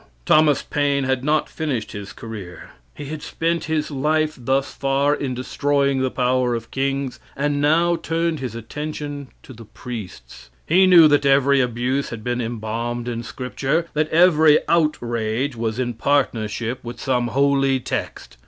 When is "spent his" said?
3.21-3.91